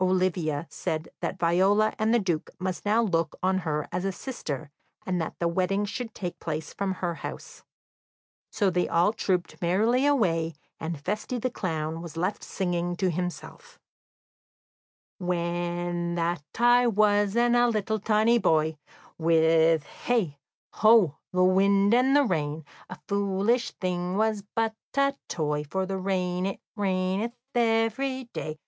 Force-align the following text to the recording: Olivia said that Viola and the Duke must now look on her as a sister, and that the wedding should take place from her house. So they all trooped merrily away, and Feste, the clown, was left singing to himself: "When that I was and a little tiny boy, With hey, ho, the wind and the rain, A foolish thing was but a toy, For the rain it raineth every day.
Olivia 0.00 0.68
said 0.70 1.08
that 1.22 1.40
Viola 1.40 1.92
and 1.98 2.14
the 2.14 2.20
Duke 2.20 2.50
must 2.60 2.84
now 2.84 3.02
look 3.02 3.36
on 3.42 3.58
her 3.66 3.88
as 3.90 4.04
a 4.04 4.12
sister, 4.12 4.70
and 5.04 5.20
that 5.20 5.34
the 5.40 5.48
wedding 5.48 5.84
should 5.86 6.14
take 6.14 6.38
place 6.38 6.72
from 6.72 6.92
her 6.92 7.16
house. 7.16 7.64
So 8.52 8.70
they 8.70 8.86
all 8.88 9.12
trooped 9.12 9.60
merrily 9.60 10.06
away, 10.06 10.54
and 10.78 11.00
Feste, 11.04 11.40
the 11.40 11.50
clown, 11.50 12.00
was 12.00 12.16
left 12.16 12.44
singing 12.44 12.94
to 12.98 13.10
himself: 13.10 13.80
"When 15.18 16.14
that 16.14 16.44
I 16.60 16.86
was 16.86 17.34
and 17.34 17.56
a 17.56 17.66
little 17.66 17.98
tiny 17.98 18.38
boy, 18.38 18.78
With 19.18 19.82
hey, 19.82 20.38
ho, 20.74 21.16
the 21.32 21.42
wind 21.42 21.92
and 21.92 22.14
the 22.14 22.22
rain, 22.22 22.64
A 22.88 23.00
foolish 23.08 23.72
thing 23.72 24.16
was 24.16 24.44
but 24.54 24.76
a 24.96 25.16
toy, 25.28 25.64
For 25.64 25.86
the 25.86 25.98
rain 25.98 26.46
it 26.46 26.60
raineth 26.76 27.34
every 27.56 28.28
day. 28.32 28.60